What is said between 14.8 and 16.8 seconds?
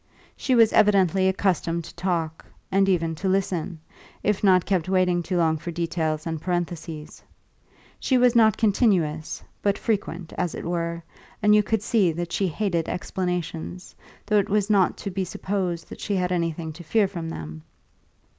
to be supposed that she had anything